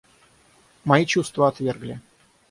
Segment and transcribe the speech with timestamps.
[0.83, 1.99] Мои чувства отвергли.